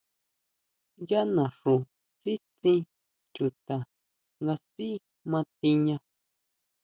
[1.09, 1.75] Yá naxú
[2.21, 2.81] sitsín
[3.35, 3.77] chuta
[4.41, 4.89] nga sʼí
[5.29, 5.97] ma tiña.